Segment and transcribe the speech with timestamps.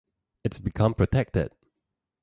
[0.43, 1.51] It's become protected.